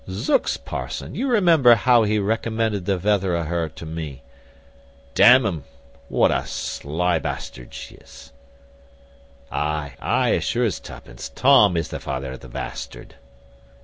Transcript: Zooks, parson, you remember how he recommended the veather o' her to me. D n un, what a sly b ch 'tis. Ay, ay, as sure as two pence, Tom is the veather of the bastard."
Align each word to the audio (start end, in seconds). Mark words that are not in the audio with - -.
Zooks, 0.09 0.57
parson, 0.57 1.13
you 1.13 1.27
remember 1.27 1.75
how 1.75 2.01
he 2.05 2.17
recommended 2.17 2.85
the 2.87 2.97
veather 2.97 3.35
o' 3.37 3.43
her 3.43 3.69
to 3.69 3.85
me. 3.85 4.23
D 5.13 5.21
n 5.21 5.45
un, 5.45 5.63
what 6.09 6.31
a 6.31 6.43
sly 6.47 7.19
b 7.19 7.29
ch 7.39 7.51
'tis. 7.89 8.31
Ay, 9.51 9.93
ay, 10.01 10.37
as 10.37 10.43
sure 10.43 10.65
as 10.65 10.79
two 10.79 10.99
pence, 11.01 11.29
Tom 11.29 11.77
is 11.77 11.89
the 11.89 11.99
veather 11.99 12.31
of 12.33 12.39
the 12.39 12.49
bastard." 12.49 13.13